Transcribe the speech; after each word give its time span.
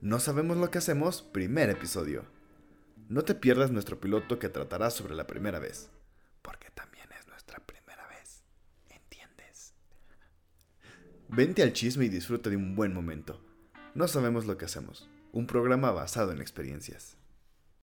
No 0.00 0.20
sabemos 0.20 0.56
lo 0.56 0.70
que 0.70 0.78
hacemos, 0.78 1.22
primer 1.22 1.70
episodio. 1.70 2.24
No 3.08 3.22
te 3.22 3.34
pierdas 3.34 3.72
nuestro 3.72 3.98
piloto 3.98 4.38
que 4.38 4.48
tratará 4.48 4.90
sobre 4.90 5.16
la 5.16 5.26
primera 5.26 5.58
vez, 5.58 5.90
porque 6.40 6.70
también 6.70 7.08
es 7.18 7.26
nuestra 7.26 7.58
primera 7.66 8.06
vez, 8.06 8.44
¿entiendes? 8.90 9.74
Vente 11.28 11.64
al 11.64 11.72
chisme 11.72 12.04
y 12.04 12.10
disfruta 12.10 12.48
de 12.48 12.54
un 12.54 12.76
buen 12.76 12.94
momento. 12.94 13.44
No 13.96 14.06
sabemos 14.06 14.46
lo 14.46 14.56
que 14.56 14.66
hacemos, 14.66 15.08
un 15.32 15.48
programa 15.48 15.90
basado 15.90 16.30
en 16.30 16.40
experiencias. 16.40 17.16